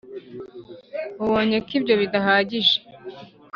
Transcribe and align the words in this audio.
Ubonye 1.23 1.57
ko 1.65 1.71
ibyo 1.77 1.93
bidahagije 2.01 2.75